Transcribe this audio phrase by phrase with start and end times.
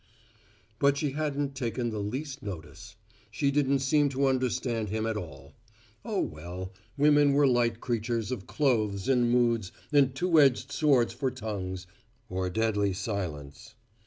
[0.79, 2.95] But she hadn't taken the least notice.
[3.29, 5.53] She didn't seem to understand him at all.
[6.03, 11.29] Oh, well women were light creatures of clothes and moods and two edged swords for
[11.29, 11.85] tongues
[12.29, 13.75] or deadly silence.